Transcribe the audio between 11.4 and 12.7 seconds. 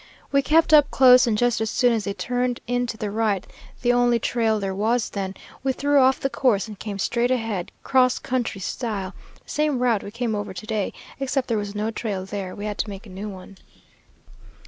there was no trail there; we